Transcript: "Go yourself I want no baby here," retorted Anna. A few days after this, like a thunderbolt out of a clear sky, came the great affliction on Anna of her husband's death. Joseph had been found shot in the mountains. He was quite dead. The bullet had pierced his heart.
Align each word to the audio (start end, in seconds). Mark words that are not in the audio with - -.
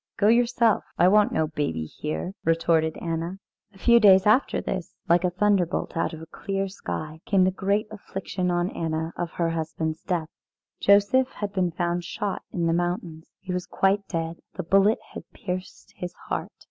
"Go 0.17 0.29
yourself 0.29 0.83
I 0.97 1.07
want 1.07 1.31
no 1.31 1.45
baby 1.45 1.85
here," 1.85 2.33
retorted 2.43 2.97
Anna. 2.97 3.37
A 3.71 3.77
few 3.77 3.99
days 3.99 4.25
after 4.25 4.59
this, 4.59 4.95
like 5.07 5.23
a 5.23 5.29
thunderbolt 5.29 5.95
out 5.95 6.11
of 6.11 6.23
a 6.23 6.33
clear 6.33 6.67
sky, 6.67 7.21
came 7.27 7.43
the 7.43 7.51
great 7.51 7.85
affliction 7.91 8.49
on 8.49 8.71
Anna 8.71 9.13
of 9.15 9.29
her 9.33 9.51
husband's 9.51 10.01
death. 10.01 10.29
Joseph 10.79 11.33
had 11.33 11.53
been 11.53 11.69
found 11.69 12.03
shot 12.03 12.41
in 12.51 12.65
the 12.65 12.73
mountains. 12.73 13.27
He 13.41 13.53
was 13.53 13.67
quite 13.67 14.07
dead. 14.07 14.39
The 14.55 14.63
bullet 14.63 14.97
had 15.13 15.29
pierced 15.35 15.93
his 15.95 16.13
heart. 16.15 16.49